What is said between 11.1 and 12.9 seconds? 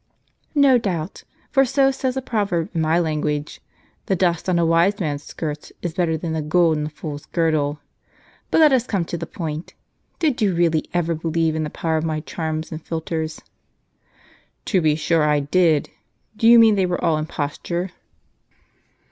believe in the power of my charms and